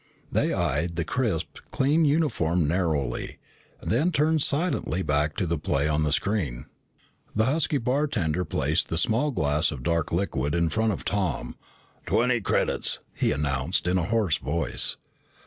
[0.31, 3.37] They eyed the crisp, clean uniform narrowly,
[3.79, 6.65] and then turned silently back to the play on the screen.
[7.35, 11.55] The husky bartender placed the small glass of dark liquid in front of Tom.
[12.07, 14.97] "Twenty credits," he announced in a hoarse voice.